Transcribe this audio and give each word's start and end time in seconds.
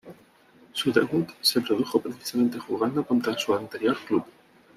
Su 0.73 0.91
debut 0.91 1.29
se 1.41 1.61
produjo 1.61 1.99
precisamente 2.01 2.57
jugando 2.57 3.05
contra 3.05 3.37
su 3.37 3.53
anterior 3.53 3.95
club. 4.07 4.25